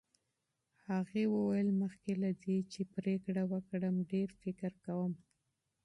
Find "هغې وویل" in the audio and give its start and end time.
0.87-1.69